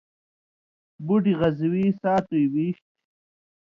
[1.05, 2.93] بُٹیۡ غزوی ساتُوئ بیش تھی؛